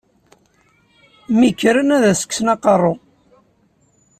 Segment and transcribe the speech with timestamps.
[1.37, 2.93] Mi kren ad as-kksen aqerru!